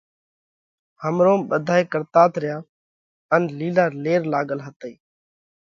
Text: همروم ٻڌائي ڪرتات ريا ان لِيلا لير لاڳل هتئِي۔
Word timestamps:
همروم 1.03 1.39
ٻڌائي 1.49 1.83
ڪرتات 1.93 2.31
ريا 2.43 2.57
ان 3.33 3.41
لِيلا 3.57 3.85
لير 4.03 4.21
لاڳل 4.33 4.59
هتئِي۔ 4.67 4.93